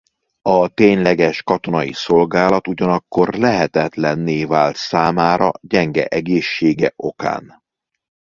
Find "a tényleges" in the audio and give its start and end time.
0.41-1.43